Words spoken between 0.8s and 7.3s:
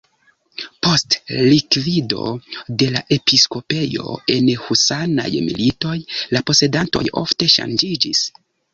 Post likvido de la episkopejo en husanaj militoj la posedantoj